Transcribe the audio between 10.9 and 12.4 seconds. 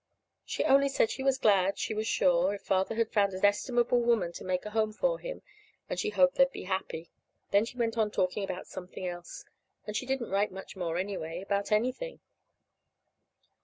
anyway, about anything.